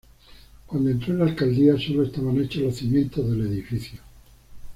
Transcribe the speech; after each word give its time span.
Cuando 0.65 0.89
entró 0.89 1.13
en 1.13 1.19
la 1.19 1.25
alcaldía, 1.25 1.75
sólo 1.79 2.01
estaban 2.01 2.41
hechos 2.41 2.63
los 2.63 2.75
cimientos 2.75 3.29
del 3.29 3.41
edificio. 3.45 3.99